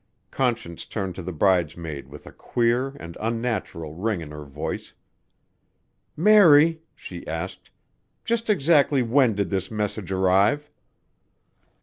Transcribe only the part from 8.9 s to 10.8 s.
when did this message arrive?"